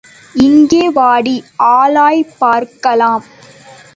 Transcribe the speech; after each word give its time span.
இங்கே 0.35 0.89
வாடி 0.89 1.35
ஆலாய்ப் 1.71 2.33
பறக்கலாம். 2.39 3.23